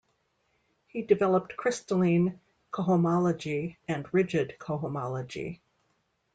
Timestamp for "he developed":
0.87-1.55